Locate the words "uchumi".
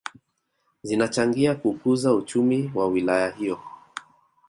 2.13-2.71